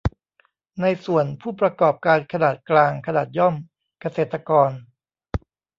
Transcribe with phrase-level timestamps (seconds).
[0.81, 3.55] ในส่วน ผู้ประกอบการขนาดกลาง ขนาดย่อม
[4.01, 4.69] เกษตรกร